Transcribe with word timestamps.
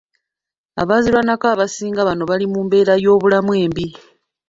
Abaazirwanako 0.81 1.45
abasinga 1.53 2.07
bano 2.07 2.23
bali 2.29 2.45
mu 2.53 2.59
mbeera 2.65 2.93
y'obulamu 3.03 3.51
embi. 3.63 3.87